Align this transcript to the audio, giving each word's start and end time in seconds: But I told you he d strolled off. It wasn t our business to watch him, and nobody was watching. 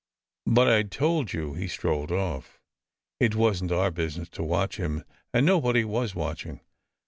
But 0.47 0.67
I 0.67 0.81
told 0.81 1.31
you 1.31 1.53
he 1.53 1.65
d 1.67 1.67
strolled 1.67 2.11
off. 2.11 2.59
It 3.19 3.35
wasn 3.35 3.67
t 3.67 3.75
our 3.75 3.91
business 3.91 4.29
to 4.29 4.41
watch 4.41 4.77
him, 4.77 5.03
and 5.31 5.45
nobody 5.45 5.85
was 5.85 6.15
watching. 6.15 6.61